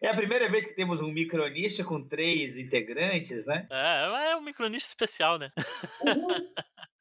[0.00, 3.66] É a primeira vez que temos um micronista com três integrantes, né?
[3.68, 5.50] É, é um micronista especial, né?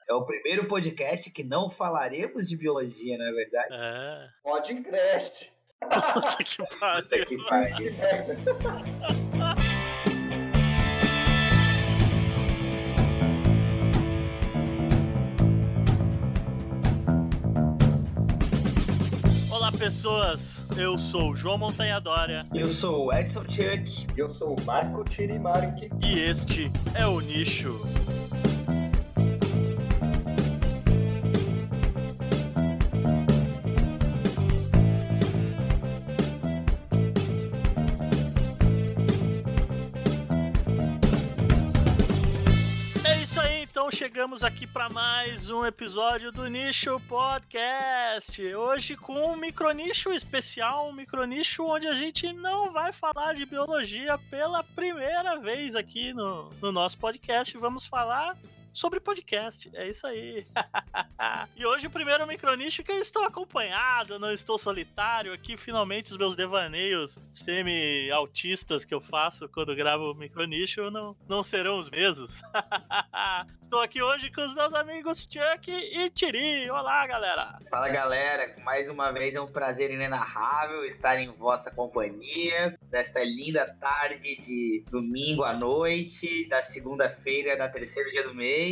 [0.09, 3.68] É o primeiro podcast que não falaremos de biologia, não é verdade?
[3.71, 4.29] É.
[4.41, 5.52] Podcast.
[6.13, 7.94] Puta que Puta que pariu.
[19.88, 20.65] pessoas.
[20.75, 24.05] Eu sou o João Montanhadória Eu sou o Edson Chuck.
[24.17, 25.89] Eu sou o Marco Tirimark.
[26.04, 27.79] e este é o Nicho.
[44.08, 48.42] Chegamos aqui para mais um episódio do Nicho Podcast.
[48.56, 54.17] Hoje com um micronicho especial, um micronicho onde a gente não vai falar de biologia
[54.30, 57.58] pela primeira vez aqui no, no nosso podcast.
[57.58, 58.38] Vamos falar
[58.78, 59.72] sobre podcast.
[59.73, 60.45] É isso aí.
[61.58, 65.58] e hoje o primeiro micronicho que eu estou acompanhado, não estou solitário aqui.
[65.58, 71.89] Finalmente os meus devaneios semi-autistas que eu faço quando gravo micronicho não, não serão os
[71.89, 72.42] mesmos.
[73.61, 76.69] estou aqui hoje com os meus amigos Chuck e Tiri.
[76.69, 77.58] Olá, galera.
[77.69, 83.75] Fala galera, mais uma vez é um prazer inenarrável estar em vossa companhia nesta linda
[83.80, 88.67] tarde de domingo à noite, da segunda-feira, da terceiro dia do mês.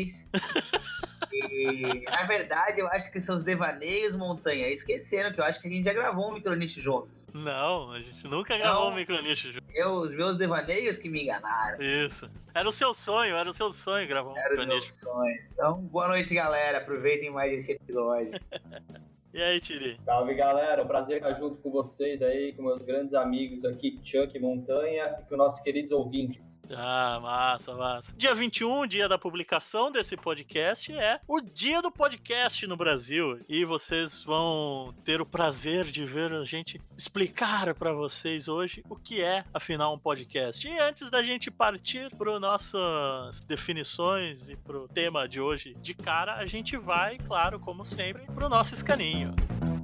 [1.32, 4.68] E na verdade eu acho que são os devaneios montanha.
[4.70, 7.28] Esqueceram que eu acho que a gente já gravou um micronicho juntos.
[7.34, 8.92] Não, a gente nunca gravou Não.
[8.92, 9.64] um micronicho junto.
[9.74, 11.82] Eu, os meus devaneios que me enganaram.
[11.82, 12.30] Isso.
[12.54, 14.82] Era o seu sonho, era o seu sonho gravar um Eram os micronicho.
[14.88, 15.46] meus sonhos.
[15.52, 16.78] Então, boa noite, galera.
[16.78, 18.40] Aproveitem mais esse episódio.
[19.34, 20.00] E aí, Tiri?
[20.06, 24.40] Salve galera, um prazer estar junto com vocês aí, com meus grandes amigos aqui, Chuck
[24.40, 26.55] Montanha, e com nossos queridos ouvintes.
[26.74, 28.14] Ah, massa, massa.
[28.16, 33.40] Dia 21, dia da publicação desse podcast, é o dia do podcast no Brasil.
[33.48, 38.96] E vocês vão ter o prazer de ver a gente explicar para vocês hoje o
[38.96, 40.68] que é, afinal, um podcast.
[40.68, 45.94] E antes da gente partir para nossas definições e para o tema de hoje de
[45.94, 49.34] cara, a gente vai, claro, como sempre, para o nosso escaninho.
[49.72, 49.75] É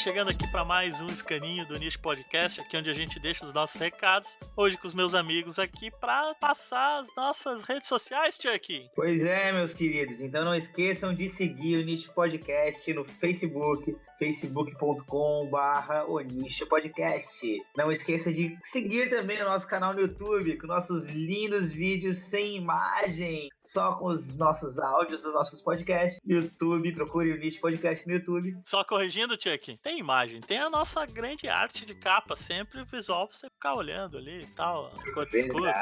[0.00, 3.52] chegando aqui para mais um escaninho do Nicho Podcast, aqui onde a gente deixa os
[3.52, 4.34] nossos recados.
[4.56, 8.88] Hoje com os meus amigos aqui para passar as nossas redes sociais, Chuck.
[8.96, 10.22] Pois é, meus queridos.
[10.22, 17.62] Então não esqueçam de seguir o Nicho Podcast no Facebook, facebook.com/barra o Nicho Podcast.
[17.76, 22.56] Não esqueça de seguir também o nosso canal no YouTube, com nossos lindos vídeos sem
[22.56, 26.18] imagem, só com os nossos áudios dos nossos podcasts.
[26.26, 28.56] YouTube, procure o Nicho Podcast no YouTube.
[28.64, 33.36] Só corrigindo, Chuck, tem imagem, tem a nossa grande arte de capa, sempre visual pra
[33.36, 35.74] você ficar olhando ali e tal, enquanto escuta.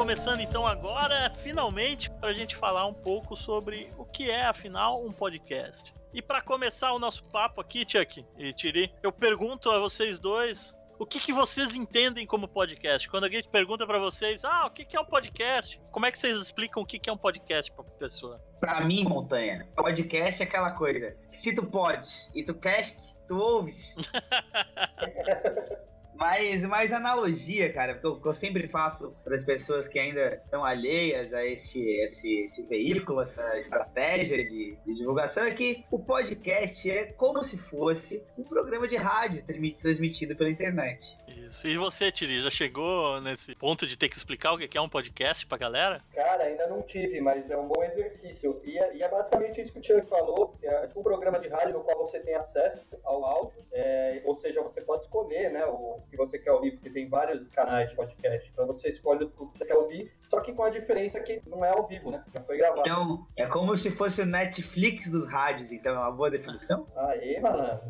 [0.00, 5.04] começando então agora, finalmente, para a gente falar um pouco sobre o que é, afinal,
[5.04, 5.92] um podcast.
[6.14, 10.74] E para começar o nosso papo aqui, Chuck e Tiri, eu pergunto a vocês dois
[10.98, 13.10] o que, que vocês entendem como podcast?
[13.10, 15.78] Quando alguém pergunta para vocês, ah, o que, que é um podcast?
[15.92, 18.42] Como é que vocês explicam o que, que é um podcast pra pessoa?
[18.58, 21.14] Pra mim, Montanha, podcast é aquela coisa.
[21.30, 23.96] Se tu podes e tu cast, tu ouves.
[26.20, 30.62] Mas mais analogia, cara, porque eu, eu sempre faço para as pessoas que ainda estão
[30.62, 36.90] alheias a este, esse, esse veículo, essa estratégia de, de, divulgação, é que o podcast
[36.90, 39.42] é como se fosse um programa de rádio
[39.80, 41.16] transmitido pela internet.
[41.26, 41.66] Isso.
[41.66, 44.90] E você, Tiri, já chegou nesse ponto de ter que explicar o que é um
[44.90, 46.02] podcast pra galera?
[46.14, 48.60] Cara, ainda não tive, mas é um bom exercício.
[48.62, 51.72] E é, e é basicamente isso que o Tiago falou: é um programa de rádio
[51.72, 56.00] no qual você tem acesso ao áudio, é, ou seja, você pode escolher né, o
[56.10, 58.50] que você quer ouvir, porque tem vários canais de podcast.
[58.52, 61.64] Então você escolhe o que você quer ouvir, só que com a diferença que não
[61.64, 62.22] é ao vivo, né?
[62.34, 62.80] Já foi gravado.
[62.80, 66.86] Então, é como se fosse o Netflix dos rádios, então é uma boa definição?
[66.96, 67.80] Aê, malandro.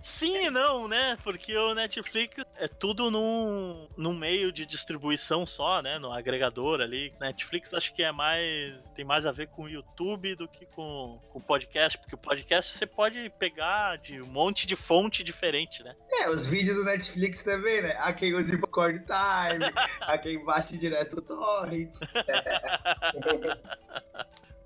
[0.00, 1.16] Sim e não, né?
[1.22, 5.98] Porque o Netflix é tudo num, num meio de distribuição só, né?
[5.98, 7.12] No agregador ali.
[7.20, 8.90] Netflix acho que é mais.
[8.96, 12.76] tem mais a ver com o YouTube do que com o podcast, porque o podcast
[12.76, 15.94] você pode pegar de um monte de fonte diferente, né?
[16.10, 17.96] É, os vídeos do Netflix também, né?
[17.98, 21.92] Há quem use Popcorn Time, há quem baixe direto o torrent.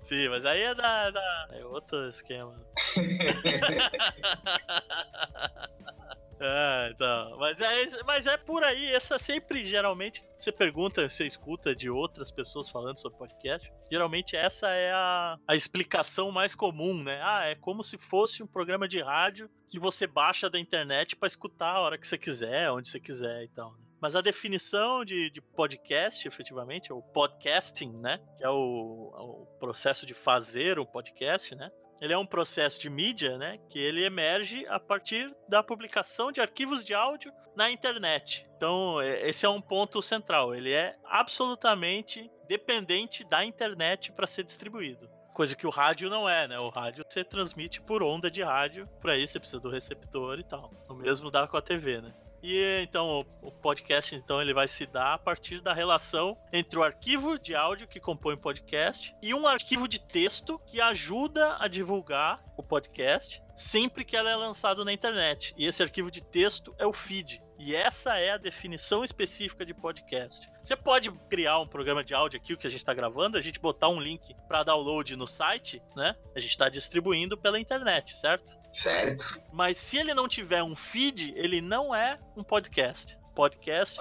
[0.01, 1.49] Sim, mas aí é da, da...
[1.51, 2.55] é outro esquema.
[6.39, 7.37] Ah, então.
[7.37, 8.93] Mas é, mas é por aí.
[8.93, 13.71] Essa sempre, geralmente, você pergunta, você escuta de outras pessoas falando sobre podcast.
[13.91, 17.19] Geralmente, essa é a, a explicação mais comum, né?
[17.23, 21.27] Ah, é como se fosse um programa de rádio que você baixa da internet para
[21.27, 23.71] escutar a hora que você quiser, onde você quiser e tal.
[23.73, 23.87] Né?
[23.99, 28.19] Mas a definição de, de, podcast, efetivamente, é o podcasting, né?
[28.37, 31.71] Que é o, o processo de fazer um podcast, né?
[31.99, 36.41] Ele é um processo de mídia, né, que ele emerge a partir da publicação de
[36.41, 38.47] arquivos de áudio na internet.
[38.55, 40.53] Então, é, esse é um ponto central.
[40.53, 45.09] Ele é absolutamente dependente da internet para ser distribuído.
[45.33, 46.59] Coisa que o rádio não é, né?
[46.59, 50.43] O rádio você transmite por onda de rádio, para isso você precisa do receptor e
[50.43, 50.71] tal.
[50.89, 52.13] O mesmo dá com a TV, né?
[52.41, 56.83] E então o podcast então ele vai se dar a partir da relação entre o
[56.83, 61.67] arquivo de áudio que compõe o podcast e um arquivo de texto que ajuda a
[61.67, 65.53] divulgar o podcast sempre que ela é lançado na internet.
[65.57, 67.41] E esse arquivo de texto é o feed.
[67.59, 70.49] E essa é a definição específica de podcast.
[70.61, 73.41] Você pode criar um programa de áudio aqui, o que a gente está gravando, a
[73.41, 76.15] gente botar um link para download no site, né?
[76.35, 78.55] A gente está distribuindo pela internet, certo?
[78.71, 79.41] Certo.
[79.51, 83.99] Mas se ele não tiver um feed, ele não é um podcast podcast,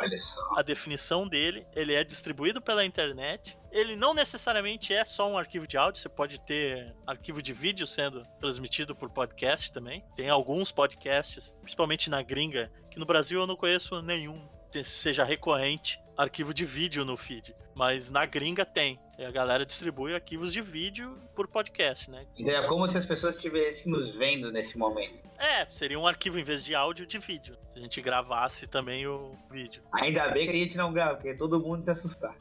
[0.57, 3.55] a definição dele, ele é distribuído pela internet.
[3.71, 7.87] Ele não necessariamente é só um arquivo de áudio, você pode ter arquivo de vídeo
[7.87, 10.03] sendo transmitido por podcast também.
[10.17, 15.23] Tem alguns podcasts, principalmente na gringa, que no Brasil eu não conheço nenhum que seja
[15.23, 18.99] recorrente arquivo de vídeo no feed, mas na gringa tem.
[19.19, 22.27] E a galera distribui arquivos de vídeo por podcast, né?
[22.39, 25.27] Então é como se as pessoas estivessem nos vendo nesse momento.
[25.39, 27.57] É, seria um arquivo em vez de áudio de vídeo.
[27.73, 29.83] Se a gente gravasse também o vídeo.
[29.93, 32.35] Ainda bem que a gente não grava, porque todo mundo se assustar.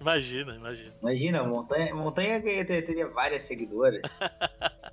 [0.00, 0.94] imagina, imagina.
[1.00, 4.18] Imagina, Montanha, Montanha teria várias seguidoras.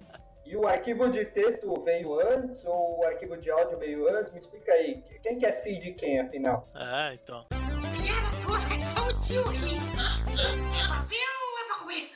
[0.51, 4.33] E o arquivo de texto veio antes ou o arquivo de áudio veio antes?
[4.33, 5.01] Me explica aí.
[5.23, 6.67] Quem que é feed quem, afinal?
[6.75, 7.45] É, então.
[7.49, 9.77] Piada tosca que só o tio ri.
[9.77, 12.11] É pra ver ou é pra comer?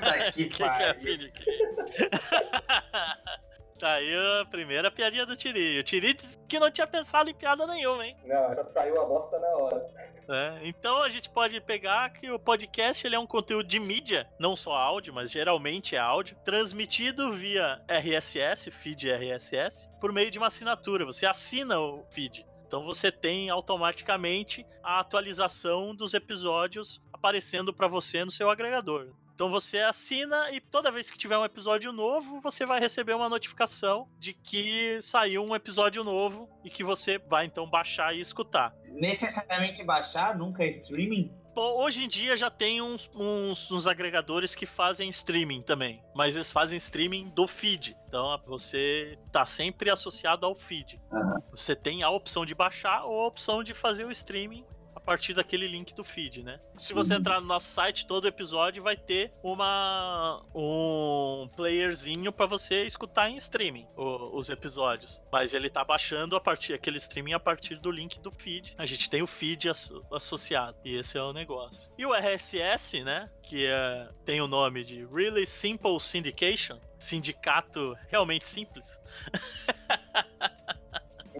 [0.00, 1.44] tá que que que é filho de quem?
[3.76, 5.80] Tá aí a primeira piadinha do Tiri.
[5.80, 8.16] O Tiri disse que não tinha pensado em piada nenhuma, hein?
[8.24, 9.84] Não, já saiu a bosta na hora.
[10.28, 14.28] É, então a gente pode pegar que o podcast ele é um conteúdo de mídia,
[14.38, 20.38] não só áudio, mas geralmente é áudio, transmitido via RSS, feed RSS, por meio de
[20.38, 21.04] uma assinatura.
[21.04, 22.46] Você assina o feed.
[22.66, 29.12] Então você tem automaticamente a atualização dos episódios aparecendo para você no seu agregador.
[29.34, 33.28] Então você assina e toda vez que tiver um episódio novo, você vai receber uma
[33.28, 38.72] notificação de que saiu um episódio novo e que você vai então baixar e escutar.
[38.86, 41.34] Necessariamente baixar, nunca é streaming?
[41.52, 46.34] Pô, Hoje em dia já tem uns, uns, uns agregadores que fazem streaming também, mas
[46.34, 47.96] eles fazem streaming do feed.
[48.08, 51.00] Então você tá sempre associado ao feed.
[51.12, 51.42] Aham.
[51.50, 54.64] Você tem a opção de baixar ou a opção de fazer o streaming
[55.04, 56.58] partir daquele link do feed, né?
[56.78, 62.84] Se você entrar no nosso site, todo episódio vai ter uma um playerzinho para você
[62.84, 65.20] escutar em streaming o- os episódios.
[65.30, 68.74] Mas ele tá baixando a partir aquele streaming a partir do link do feed.
[68.78, 71.88] A gente tem o feed asso- associado e esse é o negócio.
[71.98, 73.30] E o RSS, né?
[73.42, 79.00] Que é, tem o nome de Really Simple Syndication, sindicato realmente simples.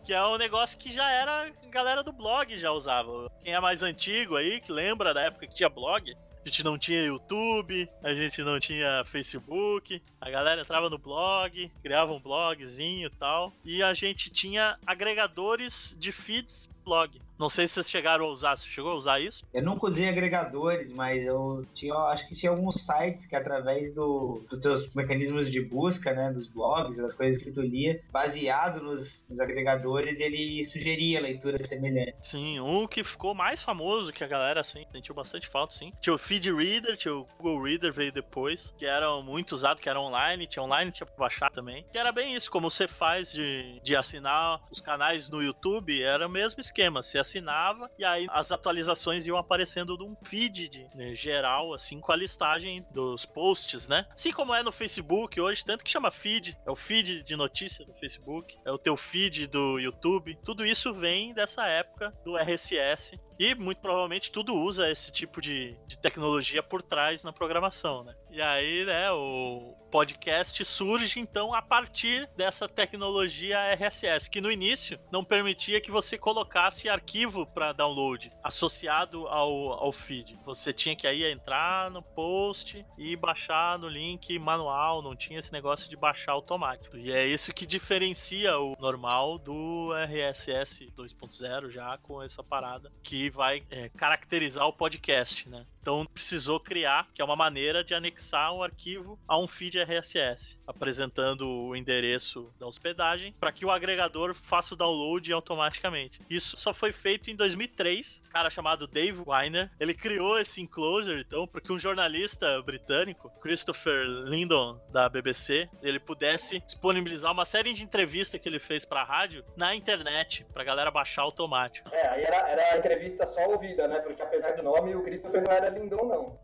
[0.05, 3.31] Que é um negócio que já era a galera do blog já usava.
[3.43, 6.77] Quem é mais antigo aí, que lembra da época que tinha blog, a gente não
[6.77, 13.07] tinha YouTube, a gente não tinha Facebook, a galera entrava no blog, criava um blogzinho
[13.07, 17.19] e tal, e a gente tinha agregadores de feeds blog.
[17.39, 19.45] Não sei se vocês chegaram a usar, você chegou a usar isso?
[19.53, 24.45] Eu nunca usei agregadores, mas eu tinha, acho que tinha alguns sites que através do,
[24.49, 29.25] dos teus mecanismos de busca, né, dos blogs, das coisas que tu lia, baseado nos,
[29.29, 32.29] nos agregadores, ele sugeria leituras semelhantes.
[32.29, 35.93] Sim, um que ficou mais famoso que a galera assim, sentiu bastante falta, sim.
[36.01, 39.89] Tinha o Feed Reader, tinha o Google Reader veio depois, que era muito usado, que
[39.89, 41.85] era online, tinha online, tinha pra baixar também.
[41.91, 46.27] Que era bem isso, como você faz de, de assinar os canais no YouTube, era
[46.27, 47.03] o mesmo esquema.
[47.03, 52.13] Você assinava e aí as atualizações iam aparecendo num feed de, né, geral, assim, com
[52.13, 54.07] a listagem dos posts, né?
[54.15, 57.85] Assim como é no Facebook hoje, tanto que chama feed, é o feed de notícia
[57.85, 60.39] do Facebook, é o teu feed do YouTube.
[60.45, 63.19] Tudo isso vem dessa época do RSS.
[63.39, 68.15] E muito provavelmente tudo usa esse tipo de, de tecnologia por trás na programação, né?
[68.35, 74.99] E aí, né, o podcast surge então a partir dessa tecnologia RSS, que no início
[75.09, 80.37] não permitia que você colocasse arquivo para download associado ao, ao feed.
[80.45, 85.53] Você tinha que aí entrar no post e baixar no link manual, não tinha esse
[85.53, 86.97] negócio de baixar automático.
[86.97, 93.31] E é isso que diferencia o normal do RSS 2.0 já com essa parada que
[93.31, 95.65] vai é, caracterizar o podcast, né?
[95.85, 100.59] Então precisou criar, que é uma maneira de anexar o arquivo a um feed RSS,
[100.67, 106.23] apresentando o endereço da hospedagem para que o agregador faça o download automaticamente.
[106.31, 108.23] Isso só foi feito em 2003.
[108.25, 113.29] Um cara chamado Dave Weiner, ele criou esse enclosure, então, para que um jornalista britânico,
[113.43, 119.03] Christopher Lindon da BBC, ele pudesse disponibilizar uma série de entrevistas que ele fez para
[119.03, 121.91] a rádio na internet, para galera baixar automático.
[121.93, 124.01] É, aí era, era a entrevista só ouvida, né?
[124.01, 126.39] Porque apesar do nome, o Christopher não era lindão, não.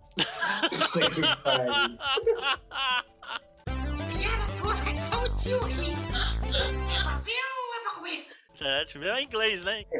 [4.12, 5.92] Piada tosca que só o tio ri.
[6.92, 8.26] É pra ver ou é pra comer?
[8.60, 9.84] É, tipo, é inglês, né?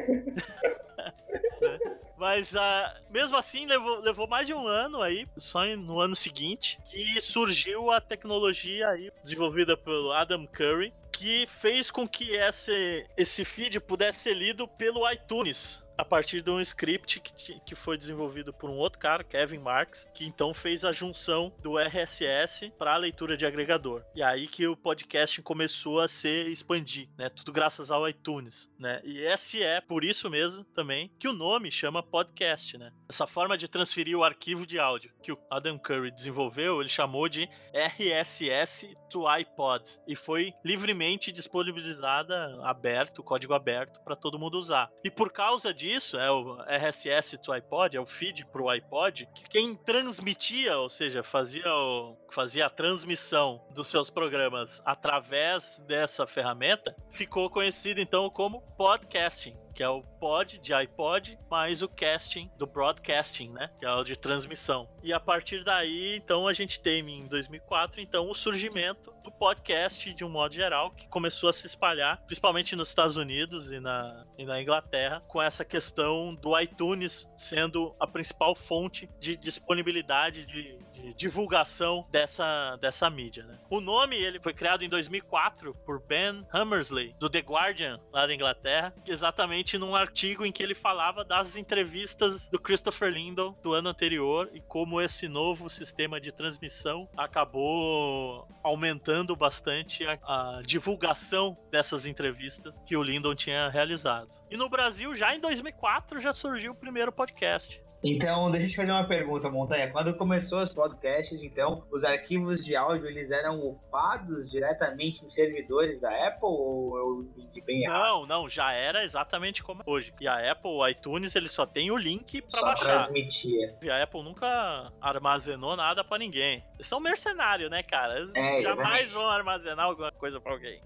[2.17, 6.77] Mas ah, mesmo assim levou, levou mais de um ano aí, só no ano seguinte,
[6.85, 13.05] que surgiu a tecnologia aí desenvolvida pelo Adam Curry, que que fez com que esse,
[13.15, 17.95] esse feed pudesse ser lido pelo iTunes a partir de um script que, que foi
[17.95, 22.95] desenvolvido por um outro cara, Kevin Marks, que então fez a junção do RSS para
[22.95, 24.03] a leitura de agregador.
[24.15, 27.29] E aí que o podcast começou a se expandir, né?
[27.29, 28.99] Tudo graças ao iTunes, né?
[29.03, 32.91] E esse é por isso mesmo também que o nome chama podcast, né?
[33.07, 37.29] Essa forma de transferir o arquivo de áudio que o Adam Curry desenvolveu, ele chamou
[37.29, 44.89] de RSS to iPod e foi livremente disponibilizada, aberto, código aberto para todo mundo usar.
[45.03, 49.27] E por causa disso isso, é o RSS to iPod, é o feed pro iPod,
[49.33, 56.25] que quem transmitia, ou seja, fazia, o, fazia a transmissão dos seus programas através dessa
[56.25, 62.49] ferramenta, ficou conhecido então como podcasting que é o pod de iPod, mais o casting
[62.57, 63.69] do broadcasting, né?
[63.79, 64.89] Que é o de transmissão.
[65.03, 70.13] E a partir daí, então, a gente teve em 2004, então, o surgimento do podcast
[70.13, 74.25] de um modo geral, que começou a se espalhar, principalmente nos Estados Unidos e na,
[74.37, 80.77] e na Inglaterra, com essa questão do iTunes sendo a principal fonte de disponibilidade de,
[81.01, 83.59] de divulgação dessa, dessa mídia, né?
[83.69, 88.33] O nome, ele foi criado em 2004 por Ben Hammersley, do The Guardian, lá da
[88.33, 93.89] Inglaterra, exatamente num artigo em que ele falava das entrevistas do Christopher Lindon do ano
[93.89, 102.05] anterior e como esse novo sistema de transmissão acabou aumentando bastante a, a divulgação dessas
[102.05, 104.29] entrevistas que o Lindon tinha realizado.
[104.49, 107.81] E no Brasil, já em 2004, já surgiu o primeiro podcast.
[108.03, 109.91] Então, deixa eu te fazer uma pergunta, Montanha.
[109.91, 116.01] Quando começou os podcasts, então, os arquivos de áudio, eles eram upados diretamente em servidores
[116.01, 118.01] da Apple ou eu entendi bem errado?
[118.01, 120.11] Não, não, já era exatamente como hoje.
[120.19, 122.85] E a Apple, o iTunes, ele só tem o link para Só baixar.
[122.85, 123.77] transmitia.
[123.83, 126.63] E a Apple nunca armazenou nada para ninguém.
[126.75, 128.17] Eles são mercenários, né, cara?
[128.17, 129.13] Eles É, jamais exatamente.
[129.13, 130.81] vão armazenar alguma coisa para alguém.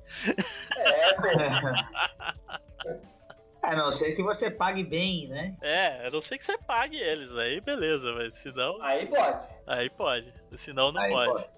[0.77, 1.15] É.
[3.65, 5.55] A não ser que você pague bem, né?
[5.61, 9.39] É, a não ser que você pague eles, aí beleza, mas senão, Aí pode.
[9.67, 10.33] aí pode.
[10.55, 11.31] Senão não Aí pode.
[11.33, 11.49] pode.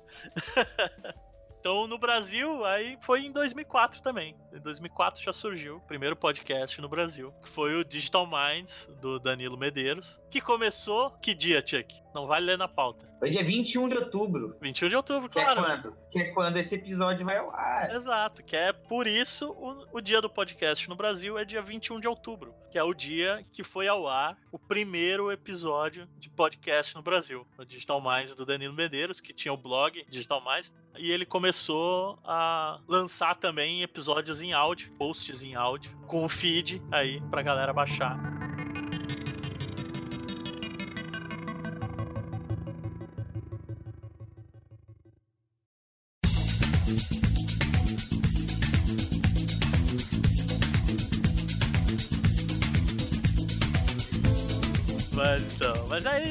[1.60, 4.38] Então, no Brasil, aí foi em 2004 também.
[4.54, 9.20] Em 2004 já surgiu o primeiro podcast no Brasil, que foi o Digital Minds, do
[9.20, 11.12] Danilo Medeiros, que começou...
[11.22, 12.02] Que dia, Chuck?
[12.18, 13.08] Não vai ler na pauta.
[13.20, 14.58] Foi dia 21 de outubro.
[14.60, 15.60] 21 de outubro, Que claro.
[15.60, 15.98] é quando?
[16.10, 17.94] Que é quando esse episódio vai ao ar.
[17.94, 22.00] Exato, que é por isso o, o dia do podcast no Brasil é dia 21
[22.00, 26.96] de outubro, que é o dia que foi ao ar o primeiro episódio de podcast
[26.96, 31.12] no Brasil, o Digital Minds do Danilo Medeiros, que tinha o blog Digital Minds, e
[31.12, 37.22] ele começou a lançar também episódios em áudio, posts em áudio, com o feed aí
[37.30, 38.47] pra galera baixar.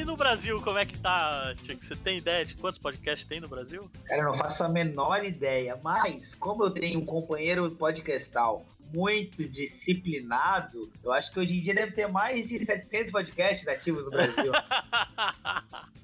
[0.06, 1.52] No Brasil, como é que tá?
[1.80, 3.90] Você tem ideia de quantos podcasts tem no Brasil?
[4.04, 8.64] Cara, eu não faço a menor ideia, mas como eu tenho um companheiro podcastal
[8.94, 14.04] muito disciplinado, eu acho que hoje em dia deve ter mais de 700 podcasts ativos
[14.04, 14.52] no Brasil.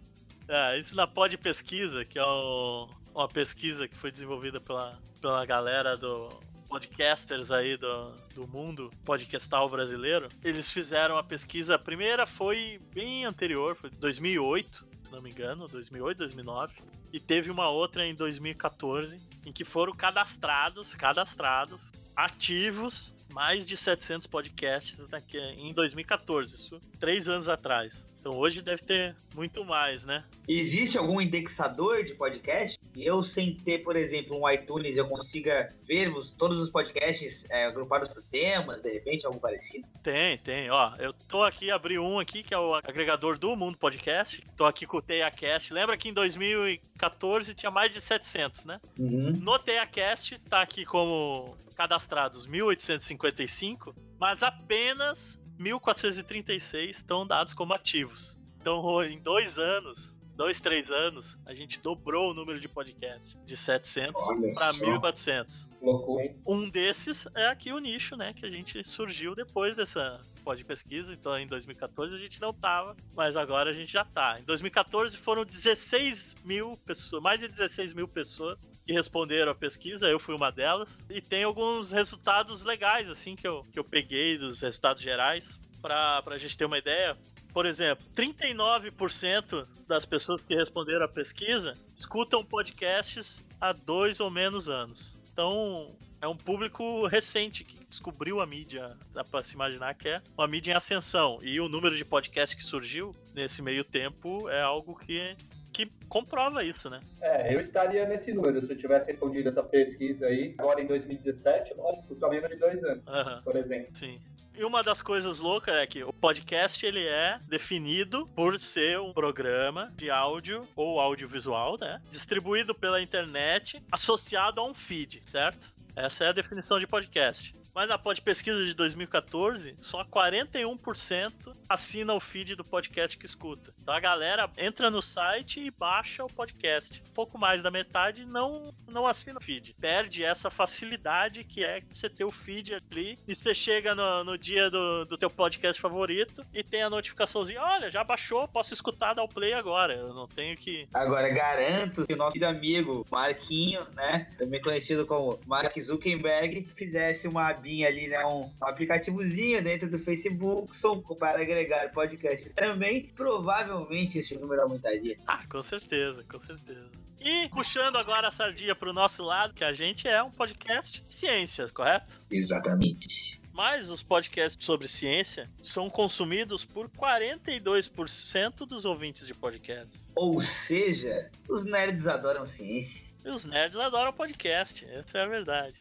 [0.49, 5.47] É, isso na Pod Pesquisa, que é o- uma pesquisa que foi desenvolvida pela, pela
[5.47, 6.29] galera do
[6.73, 10.31] podcasters aí do, do mundo podcastal brasileiro.
[10.43, 15.69] Eles fizeram a pesquisa, a primeira foi bem anterior, foi 2008, se não me engano,
[15.69, 16.75] 2008, 2009.
[17.13, 24.27] E teve uma outra em 2014, em que foram cadastrados, cadastrados, ativos, mais de 700
[24.27, 28.07] podcasts daqui, em 2014, isso três anos atrás.
[28.23, 30.23] Então hoje deve ter muito mais, né?
[30.47, 32.79] Existe algum indexador de podcast?
[32.97, 37.65] Eu, sem ter, por exemplo, um iTunes, eu consiga ver os- todos os podcasts é,
[37.65, 39.89] agrupados por temas, de repente, algo parecido?
[40.05, 40.95] Tem, tem, ó.
[41.01, 44.41] Eu tô aqui, abri um aqui, que é o agregador do Mundo Podcast.
[44.57, 45.75] Tô aqui com o TeiaCast.
[45.75, 48.81] Lembra que em 2014 tinha mais de 700, né?
[49.01, 49.33] Uhum.
[49.41, 58.37] No TeiaCast tá aqui como cadastrados 1855, mas apenas 1436 estão dados como ativos.
[58.61, 63.57] Então, em dois anos, dois, três anos, a gente dobrou o número de podcasts de
[63.57, 64.87] 700 Olha para só.
[64.87, 65.69] 1400.
[65.81, 66.37] Loucura, hein?
[66.47, 68.33] Um desses é aqui o nicho, né?
[68.33, 71.13] Que a gente surgiu depois dessa pod pesquisa.
[71.13, 74.39] Então em 2014 a gente não tava, mas agora a gente já tá.
[74.39, 80.07] Em 2014 foram 16 mil pessoas, mais de 16 mil pessoas que responderam a pesquisa.
[80.09, 81.05] Eu fui uma delas.
[81.09, 85.59] E tem alguns resultados legais, assim, que eu, que eu peguei dos resultados gerais.
[85.81, 87.19] Pra, pra gente ter uma ideia,
[87.53, 94.69] por exemplo, 39% das pessoas que responderam a pesquisa escutam podcasts há dois ou menos
[94.69, 95.19] anos.
[95.33, 98.97] Então, é um público recente que descobriu a mídia.
[99.13, 101.39] Dá pra se imaginar que é uma mídia em ascensão.
[101.43, 105.37] E o número de podcasts que surgiu nesse meio tempo é algo que
[105.73, 107.01] que comprova isso, né?
[107.21, 111.73] É, eu estaria nesse número se eu tivesse respondido essa pesquisa aí, agora em 2017,
[111.75, 113.97] lógico, menos de dois anos, Aham, por exemplo.
[113.97, 114.21] sim.
[114.55, 119.13] E uma das coisas loucas é que o podcast ele é definido por ser um
[119.13, 122.03] programa de áudio ou audiovisual, né?
[122.11, 125.73] Distribuído pela internet, associado a um feed, certo?
[125.97, 127.55] Essa é a definição de podcast.
[127.75, 131.33] Mas na pesquisa de 2014, só 41%
[131.69, 133.73] assina o feed do podcast que escuta.
[133.81, 137.03] Então a galera entra no site e baixa o podcast.
[137.15, 139.75] Pouco mais da metade não, não assina o feed.
[139.81, 144.37] Perde essa facilidade que é você ter o feed ali e você chega no, no
[144.37, 149.15] dia do, do teu podcast favorito e tem a notificaçãozinha, olha, já baixou, posso escutar,
[149.15, 149.95] dar o play agora.
[149.95, 150.87] Eu não tenho que...
[150.93, 154.29] Agora, garanto que o nosso amigo Marquinho, né?
[154.37, 158.25] Também conhecido como Mark Zuckerberg, fizesse uma abinha ali, né?
[158.27, 163.09] Um, um aplicativozinho dentro do Facebook só para agregar podcasts também.
[163.15, 165.17] Provavelmente esse número aumentaria.
[165.27, 166.91] Ah, com certeza, com certeza.
[167.21, 171.13] E puxando agora a sardinha pro nosso lado, que a gente é um podcast de
[171.13, 172.21] ciência, correto?
[172.29, 173.41] Exatamente.
[173.53, 180.07] Mas os podcasts sobre ciência são consumidos por 42% dos ouvintes de podcasts.
[180.17, 183.13] Ou seja, os nerds adoram ciência.
[183.25, 185.77] E os nerds adoram podcast, essa é a verdade.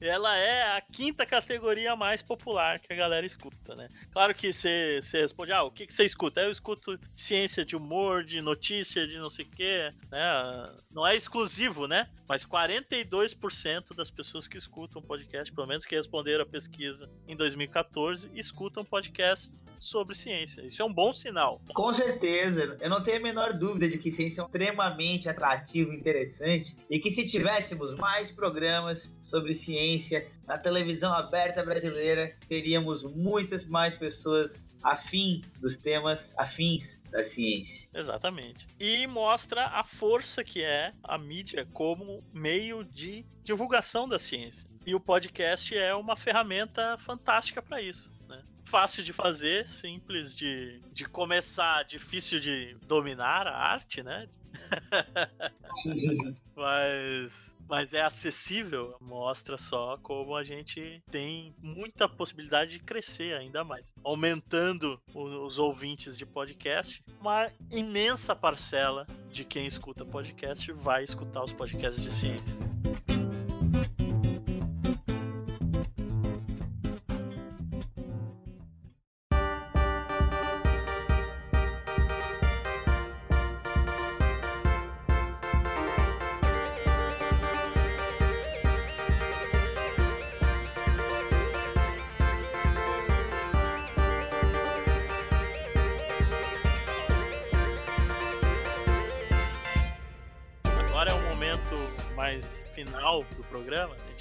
[0.00, 3.88] E ela é a quinta categoria mais popular que a galera escuta, né?
[4.10, 6.40] Claro que você responde, ah, o que que você escuta?
[6.40, 10.74] Eu escuto ciência de humor, de notícia, de não sei o quê, né?
[10.90, 12.08] Não é exclusivo, né?
[12.26, 18.30] Mas 42% das pessoas que escutam podcast, pelo menos que responderam a pesquisa em 2014,
[18.34, 20.62] escutam podcasts sobre ciência.
[20.62, 21.60] Isso é um bom sinal.
[21.74, 26.76] Com certeza, eu não tenho a menor dúvida de que ciência é extremamente atrativo interessante
[26.90, 33.96] e que se tivéssemos mais programas sobre ciência na televisão aberta brasileira, teríamos muitas mais
[33.96, 37.88] pessoas afim dos temas afins da ciência.
[37.94, 38.66] Exatamente.
[38.78, 44.68] E mostra a força que é a mídia como meio de divulgação da ciência.
[44.86, 48.10] E o podcast é uma ferramenta fantástica para isso.
[48.26, 48.42] né?
[48.64, 54.26] Fácil de fazer, simples de, de começar, difícil de dominar a arte, né?
[56.56, 63.62] Mas, mas é acessível, mostra só como a gente tem muita possibilidade de crescer ainda
[63.62, 63.86] mais.
[64.02, 71.52] Aumentando os ouvintes de podcast, uma imensa parcela de quem escuta podcast vai escutar os
[71.52, 72.58] podcasts de ciência.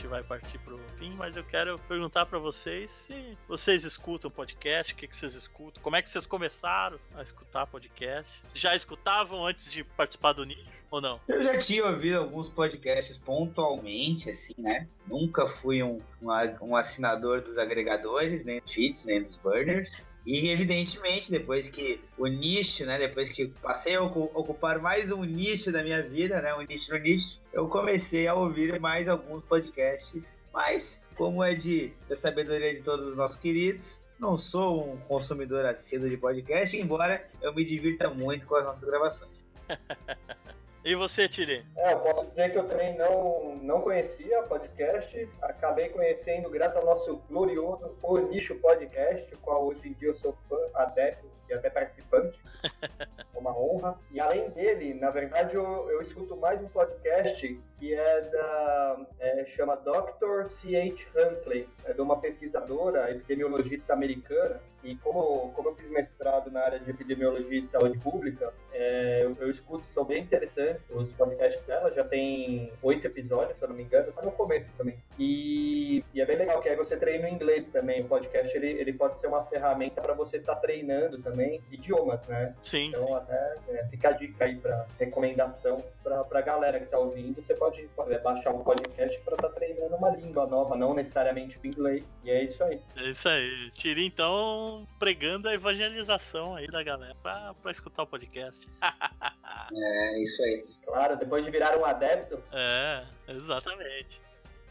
[0.08, 4.96] Vai partir pro fim, mas eu quero perguntar pra vocês se vocês escutam podcast, o
[4.96, 8.42] que, que vocês escutam, como é que vocês começaram a escutar podcast?
[8.54, 11.20] Já escutavam antes de participar do nicho ou não?
[11.28, 14.88] Eu já tinha ouvido alguns podcasts pontualmente, assim, né?
[15.06, 16.30] Nunca fui um, um,
[16.62, 20.06] um assinador dos agregadores, nem dos cheats, nem dos burners.
[20.28, 23.00] E evidentemente, depois que o nicho, né?
[23.00, 26.54] Depois que passei a ocu- ocupar mais um nicho da minha vida, né?
[26.54, 30.42] Um nicho no nicho, eu comecei a ouvir mais alguns podcasts.
[30.54, 35.66] Mas, como é de da sabedoria de todos os nossos queridos, não sou um consumidor
[35.66, 39.46] assíduo de podcast, embora eu me divirta muito com as nossas gravações.
[40.88, 41.66] E você, Tiri?
[41.76, 46.86] É, eu posso dizer que eu também não, não conhecia podcast, acabei conhecendo graças ao
[46.86, 51.54] nosso glorioso O Nicho Podcast, o qual hoje em dia eu sou fã, adepto e
[51.54, 52.40] até participante.
[52.64, 52.68] É
[53.38, 54.00] uma honra.
[54.12, 59.06] E além dele, na verdade, eu, eu escuto mais um podcast que é da.
[59.20, 60.48] é, chama Dr.
[60.48, 61.06] C.H.
[61.16, 64.62] Huntley, é de uma pesquisadora, epidemiologista americana.
[64.84, 69.36] E como, como eu fiz mestrado na área de epidemiologia e saúde pública, é, eu,
[69.40, 73.76] eu escuto, são bem interessantes os podcasts dela, já tem oito episódios, se eu não
[73.76, 74.98] me engano, tá no começo também.
[75.20, 78.02] E, e é bem legal, que aí você treina o inglês também.
[78.02, 82.56] O podcast ele, ele pode ser uma ferramenta para você estar treinando também idiomas, né?
[82.64, 86.98] Sim, Então, até é, fica a dica aí para recomendação para a galera que tá
[86.98, 87.42] ouvindo.
[87.42, 91.68] Você pode, pode baixar um podcast para estar treinando uma língua nova, não necessariamente o
[91.68, 92.04] inglês.
[92.24, 92.80] E é isso aí.
[92.96, 93.72] É isso aí.
[93.72, 98.68] Tiri, então, pregando a evangelização aí da galera pra, pra escutar o podcast.
[99.74, 100.66] É isso aí.
[100.86, 104.22] Claro, depois de virar um adepto, É, exatamente.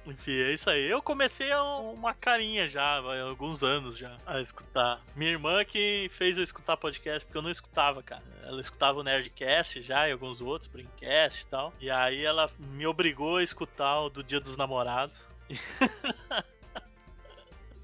[0.06, 0.88] Enfim, é isso aí.
[0.88, 5.02] Eu comecei uma carinha já, há alguns anos já, a escutar.
[5.16, 8.22] Minha irmã que fez eu escutar podcast, porque eu não escutava, cara.
[8.44, 11.72] Ela escutava o Nerdcast já e alguns outros, Brincast e tal.
[11.80, 15.26] E aí ela me obrigou a escutar o do Dia dos Namorados.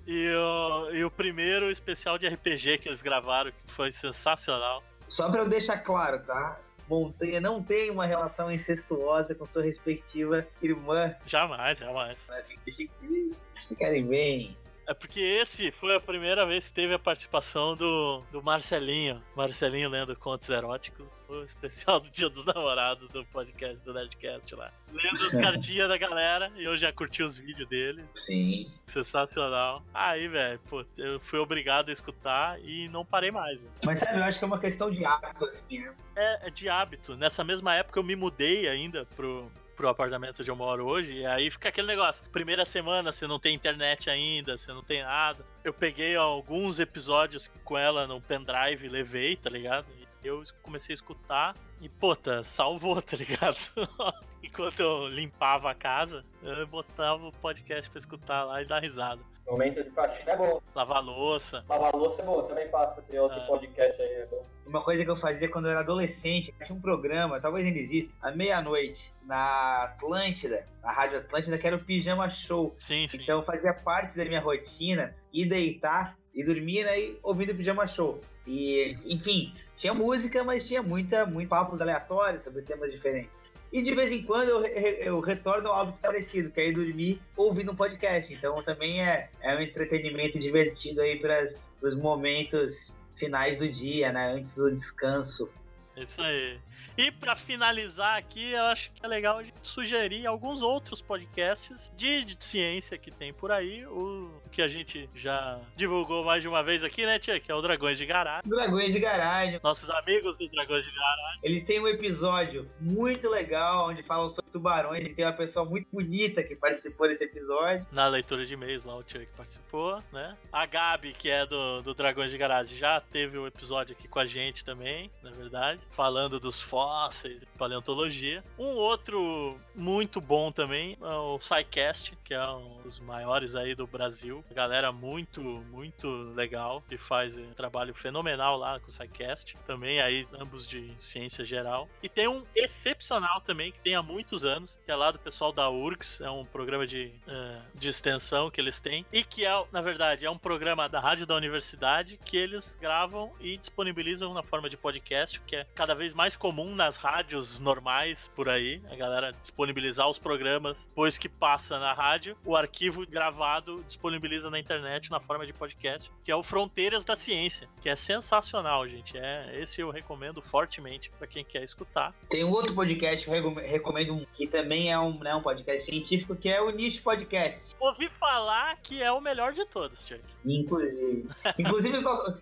[0.07, 4.83] E o, e o primeiro especial de RPG que eles gravaram, que foi sensacional.
[5.07, 6.59] Só pra eu deixar claro, tá?
[6.92, 11.14] Montanha não tem uma relação incestuosa com sua respectiva irmã.
[11.24, 12.18] Jamais, jamais.
[12.28, 12.59] Mas assim,
[12.98, 13.46] triste.
[13.55, 14.57] Se querem bem.
[14.92, 19.22] É porque esse foi a primeira vez que teve a participação do, do Marcelinho.
[19.35, 21.11] Marcelinho lendo contos eróticos.
[21.31, 24.70] O especial do Dia dos Namorados do podcast do Nerdcast lá.
[24.92, 28.05] Lendo as cartinhas da galera e eu já curti os vídeos dele.
[28.14, 28.70] Sim.
[28.85, 29.83] Sensacional.
[29.94, 33.62] Aí, velho, pô, eu fui obrigado a escutar e não parei mais.
[33.62, 33.72] velho.
[33.87, 35.94] Mas sabe, eu acho que é uma questão de hábito, assim, né?
[36.14, 37.16] É, é de hábito.
[37.16, 39.50] Nessa mesma época eu me mudei ainda pro,
[39.83, 42.25] pro apartamento onde eu moro hoje, e aí fica aquele negócio.
[42.31, 45.45] Primeira semana você não tem internet ainda, você não tem nada.
[45.64, 49.87] Eu peguei alguns episódios com ela no pendrive, levei, tá ligado?
[49.99, 53.57] E eu comecei a escutar e, puta, salvou, tá ligado?
[54.40, 59.21] Enquanto eu limpava a casa, eu botava o podcast pra escutar lá e dar risada.
[59.46, 60.61] Momento de faxina é bom.
[60.74, 61.64] Lavar louça.
[61.68, 63.46] Lavar louça é bom, também faço esse outro Ah.
[63.46, 64.44] podcast aí, é bom.
[64.66, 68.16] Uma coisa que eu fazia quando eu era adolescente, tinha um programa, talvez ainda exista,
[68.26, 72.74] à meia-noite, na Atlântida, na Rádio Atlântida, que era o Pijama Show.
[72.78, 73.18] Sim, sim.
[73.20, 78.20] Então fazia parte da minha rotina ir deitar e dormir né, ouvindo o Pijama Show.
[78.46, 83.40] E, enfim, tinha música, mas tinha muita, muito papos aleatórios sobre temas diferentes.
[83.73, 87.21] E de vez em quando eu, eu retorno a algo parecido, que é ir dormir
[87.35, 88.33] ouvindo um podcast.
[88.33, 91.47] Então também é, é um entretenimento divertido aí para
[91.83, 94.35] os momentos finais do dia, né?
[94.35, 95.51] Antes do descanso.
[95.96, 96.59] Isso aí.
[96.96, 101.90] E pra finalizar aqui, eu acho que é legal a gente sugerir alguns outros podcasts
[101.96, 103.87] de, de ciência que tem por aí.
[103.87, 107.40] O que a gente já divulgou mais de uma vez aqui, né, Tia?
[107.40, 108.42] Que é o Dragões de Garagem.
[108.48, 109.61] Dragões de Garagem.
[109.62, 111.40] Nossos amigos do Dragões de Garagem.
[111.42, 115.11] Eles têm um episódio muito legal onde falam sobre tubarões.
[115.11, 117.87] E tem uma pessoa muito bonita que participou desse episódio.
[117.90, 120.37] Na leitura de e-mails lá, o Tia que participou, né?
[120.52, 124.18] A Gabi, que é do, do Dragões de Garagem, já teve um episódio aqui com
[124.18, 125.81] a gente também, na verdade.
[125.90, 128.42] Falando dos fósseis, paleontologia.
[128.59, 133.87] Um outro muito bom também é o SciCast, que é um dos maiores aí do
[133.87, 134.45] Brasil.
[134.51, 139.57] Galera muito, muito legal, que faz um trabalho fenomenal lá com o SciCast.
[139.66, 141.88] Também aí, ambos de ciência geral.
[142.03, 145.53] E tem um excepcional também, que tem há muitos anos, que é lá do pessoal
[145.53, 149.05] da URGS, é um programa de, eh, de extensão que eles têm.
[149.12, 153.33] E que é, na verdade, é um programa da rádio da universidade que eles gravam
[153.40, 158.31] e disponibilizam na forma de podcast, que é cada vez mais comum nas rádios normais
[158.35, 158.81] por aí.
[158.91, 164.59] A galera disponibilizar os programas, depois que passa na rádio, o arquivo gravado disponibiliza na
[164.59, 169.17] internet na forma de podcast, que é o Fronteiras da Ciência, que é sensacional, gente.
[169.17, 172.15] É, esse eu recomendo fortemente para quem quer escutar.
[172.29, 175.43] Tem um outro podcast que eu recom- recomendo, um, que também é um, né, um
[175.43, 177.75] podcast científico, que é o Nicho Podcast.
[177.81, 180.23] Ouvi falar que é o melhor de todos, Chuck.
[180.45, 181.29] Inclusive.
[181.59, 181.99] inclusive,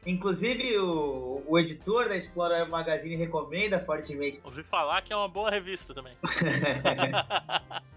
[0.06, 4.40] inclusive o, o editor da Explorer Magazine recomenda fortemente.
[4.44, 6.14] Ouvi falar que é uma boa revista também.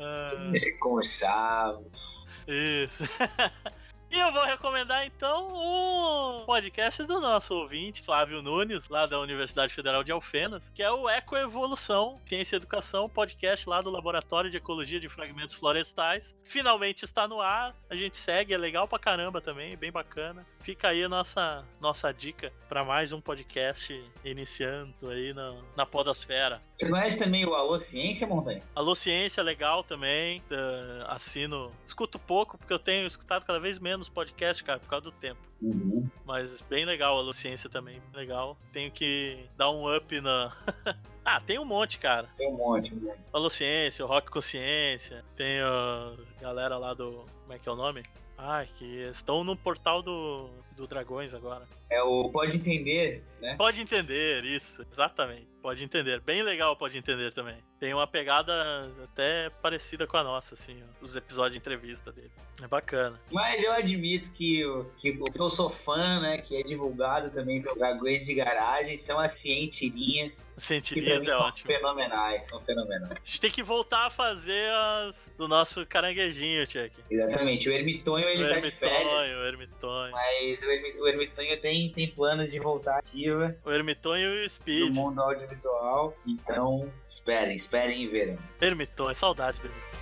[0.00, 2.30] Ah, Com Chaves.
[2.46, 3.04] isso.
[4.14, 9.74] E eu vou recomendar então o podcast do nosso ouvinte, Flávio Nunes, lá da Universidade
[9.74, 14.56] Federal de Alfenas, que é o Ecoevolução, Ciência e Educação, podcast lá do Laboratório de
[14.56, 16.32] Ecologia de Fragmentos Florestais.
[16.44, 20.46] Finalmente está no ar, a gente segue, é legal pra caramba também, bem bacana.
[20.60, 26.62] Fica aí a nossa, nossa dica para mais um podcast iniciando aí na, na podosfera.
[26.70, 28.62] Você conhece também o Alô Ciência, Montanha?
[28.76, 30.40] Alô Ciência legal também.
[30.50, 31.72] eh, assino.
[31.84, 35.40] Escuto pouco, porque eu tenho escutado cada vez menos podcast, cara, por causa do tempo.
[35.60, 36.08] Uhum.
[36.24, 38.00] Mas bem legal a Alô Ciência também.
[38.12, 38.56] Legal.
[38.72, 40.52] Tenho que dar um up na.
[41.24, 42.28] ah, tem um monte, cara.
[42.36, 43.18] Tem um monte, um monte.
[43.32, 45.24] Alô Ciência, o Rock Consciência.
[45.36, 47.24] Tem a galera lá do.
[47.42, 48.02] Como é que é o nome?
[48.36, 51.66] Ai, que estão no portal do, do Dragões agora.
[51.90, 53.56] É o Pode Entender, né?
[53.56, 55.46] Pode entender, isso, exatamente.
[55.62, 56.20] Pode entender.
[56.20, 57.56] Bem legal, pode entender também.
[57.84, 62.30] Tem uma pegada até parecida com a nossa, assim, os episódios de entrevista dele.
[62.62, 63.20] É bacana.
[63.30, 67.28] Mas eu admito que, o- que o que eu sou fã né, que é divulgado
[67.30, 70.50] também pelo Dragões de Garagem, são as cientirinhas.
[70.56, 71.66] Cientirinhas é são ótimo.
[71.66, 73.10] fenomenais, são fenomenais.
[73.10, 76.96] A gente tem que voltar a fazer as do nosso caranguejinho, Tchek.
[77.10, 80.12] Exatamente, o Ermitonho ele O tá de férias, ermitonho, o ermitonho.
[80.12, 84.42] mas o, Ermi- o Ermitonho tem, tem planos de voltar ativa O ermitonho e o
[84.44, 84.94] no Speed.
[84.94, 88.38] mundo audiovisual, então esperem, esperem e verão.
[88.60, 89.93] Ermitonho, saudades do ermitonho.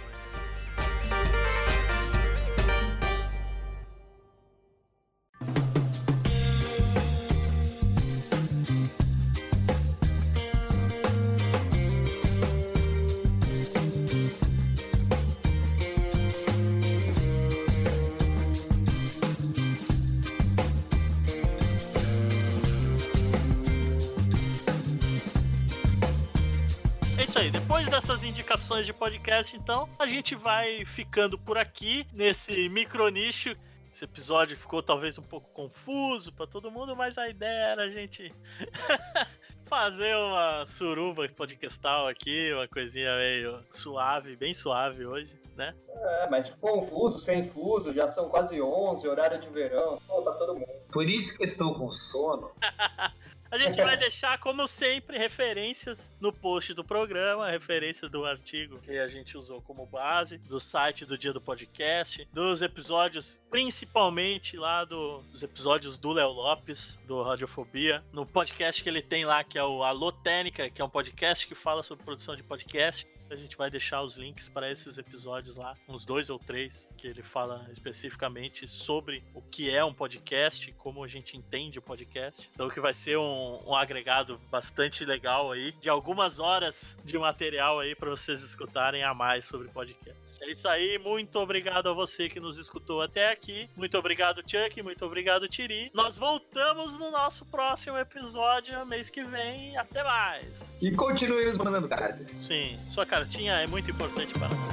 [27.43, 33.57] Aí, depois dessas indicações de podcast, então, a gente vai ficando por aqui nesse micronicho.
[33.93, 37.89] Esse episódio ficou talvez um pouco confuso pra todo mundo, mas a ideia era a
[37.91, 38.33] gente
[39.67, 45.75] fazer uma suruba podcastal aqui, uma coisinha meio suave, bem suave hoje, né?
[45.89, 49.99] É, mas confuso, sem fuso, já são quase 11, horário de verão.
[50.07, 50.73] Pô, tá todo mundo.
[50.93, 52.53] Por isso que estou com sono.
[53.53, 58.99] A gente vai deixar, como sempre, referências no post do programa, referência do artigo que
[58.99, 64.85] a gente usou como base, do site do dia do podcast, dos episódios, principalmente lá
[64.87, 69.59] do- dos episódios do Léo Lopes, do Radiofobia, no podcast que ele tem lá, que
[69.59, 73.07] é o Alô Técnica, que é um podcast que fala sobre produção de podcast.
[73.33, 77.07] A gente vai deixar os links para esses episódios lá, uns dois ou três, que
[77.07, 82.51] ele fala especificamente sobre o que é um podcast, como a gente entende o podcast.
[82.53, 87.81] Então, que vai ser um, um agregado bastante legal aí, de algumas horas de material
[87.81, 90.21] aí para vocês escutarem a mais sobre podcast.
[90.43, 93.71] É isso aí, muito obrigado a você que nos escutou até aqui.
[93.77, 95.91] Muito obrigado, Chuck, muito obrigado, Tiri.
[95.95, 99.77] Nós voltamos no nosso próximo episódio mês que vem.
[99.77, 100.75] Até mais!
[100.83, 102.37] E continue nos mandando cartas.
[102.43, 104.73] Sim, sua cartinha é muito importante para nós.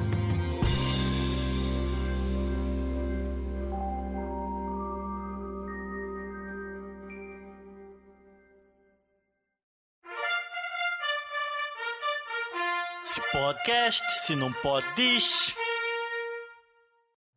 [13.06, 15.20] Se podcast, se não pode.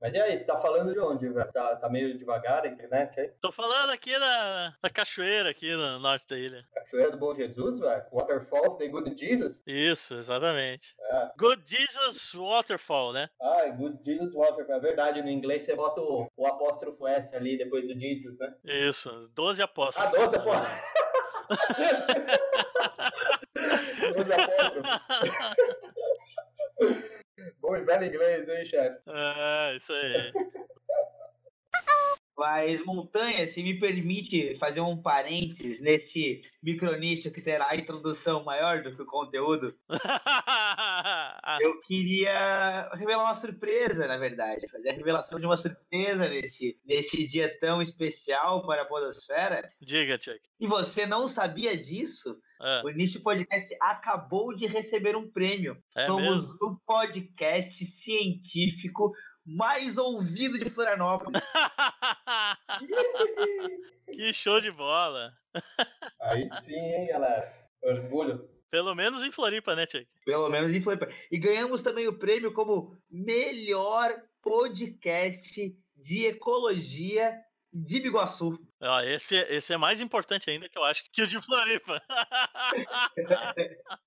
[0.03, 1.53] Mas e aí, você tá falando de onde, velho?
[1.53, 3.31] Tá, tá meio devagar a internet aí?
[3.41, 6.67] Tô falando aqui da, da cachoeira, aqui no norte da ilha.
[6.75, 8.03] Cachoeira do Bom Jesus, velho?
[8.11, 9.62] Waterfall, tem Good Jesus?
[9.65, 10.97] Isso, exatamente.
[10.99, 11.31] É.
[11.38, 13.31] Good Jesus Waterfall, né?
[13.41, 14.75] Ah, Good Jesus Waterfall.
[14.75, 18.53] É verdade, no inglês você bota o, o apóstrofo S ali depois do Jesus, né?
[18.65, 20.09] Isso, 12 apóstolos.
[20.09, 20.83] Ah, 12 apóstrofos.
[24.17, 24.83] 12 apóstrofos.
[27.77, 28.99] E velho inglês, hein, chefe?
[29.07, 30.33] É, isso aí.
[32.37, 38.83] Mas, Montanha, se me permite fazer um parênteses neste micronicho que terá a introdução maior
[38.83, 39.73] do que o conteúdo,
[41.61, 44.69] eu queria revelar uma surpresa, na verdade.
[44.69, 49.69] Fazer a revelação de uma surpresa neste, neste dia tão especial para a Podosfera.
[49.81, 50.41] Diga, Chuck.
[50.59, 52.41] E você não sabia disso?
[52.62, 55.83] Ah, O Nicho Podcast acabou de receber um prêmio.
[55.96, 56.59] É Somos mesmo?
[56.62, 59.12] o podcast científico
[59.44, 61.42] mais ouvido de Florianópolis.
[64.12, 65.33] que show de bola.
[66.20, 67.53] Aí sim, hein, galera?
[67.83, 68.48] Orgulho.
[68.70, 70.07] Pelo menos em Floripa, né, Chuck?
[70.25, 71.09] Pelo menos em Floripa.
[71.31, 77.37] E ganhamos também o prêmio como melhor podcast de ecologia
[77.72, 78.59] de Biguaçu.
[78.83, 82.03] Ó, esse, esse é mais importante ainda que eu acho que o de Floripa.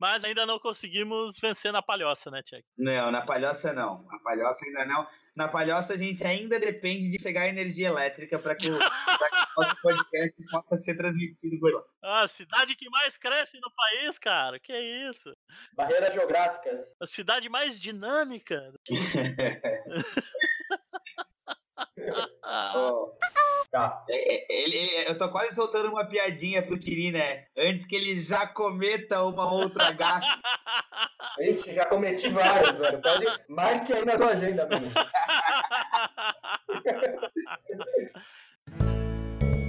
[0.00, 2.62] Mas ainda não conseguimos vencer na palhoça, né, Chuck?
[2.78, 4.04] Não, na Palhoça não.
[4.04, 5.04] Na Palhoça ainda não.
[5.34, 8.88] Na Palhoça a gente ainda depende de chegar a energia elétrica para que, o- pra
[9.30, 11.82] que o nosso podcast possa ser transmitido por lá.
[12.04, 14.60] Ah, a cidade que mais cresce no país, cara.
[14.60, 14.72] Que
[15.10, 15.36] isso?
[15.72, 16.80] Barreiras geográficas.
[17.00, 18.72] A cidade mais dinâmica.
[23.70, 24.02] Tá.
[24.08, 27.44] É, Ele, ele- eu tô quase soltando uma piadinha pro Tiri, né?
[27.56, 30.26] Antes que ele já cometa uma outra gafe.
[31.40, 33.00] Ixi, já cometi vários, velho.
[33.02, 33.26] Pode.
[33.48, 34.66] Marque aí na tua agenda.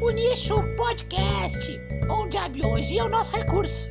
[0.02, 1.78] O Nicho Podcast,
[2.10, 3.86] onde a biologia é o nosso recurso.